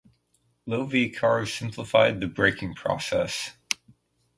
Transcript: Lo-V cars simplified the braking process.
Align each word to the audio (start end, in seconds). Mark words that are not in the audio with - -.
Lo-V 0.65 1.11
cars 1.11 1.53
simplified 1.53 2.21
the 2.21 2.27
braking 2.27 2.73
process. 2.73 3.51